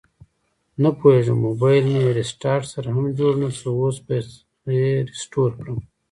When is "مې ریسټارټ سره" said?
1.93-2.87